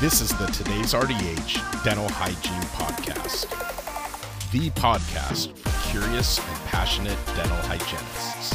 This 0.00 0.20
is 0.20 0.30
the 0.38 0.46
Today's 0.46 0.94
RDH 0.94 1.82
Dental 1.82 2.08
Hygiene 2.08 2.62
Podcast, 2.70 3.50
the 4.52 4.70
podcast 4.80 5.58
for 5.58 5.90
curious 5.90 6.38
and 6.38 6.56
passionate 6.66 7.18
dental 7.34 7.56
hygienists. 7.62 8.54